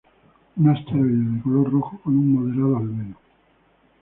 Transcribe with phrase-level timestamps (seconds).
[0.57, 3.17] Un asteroide de color rojo, con un moderado albedo.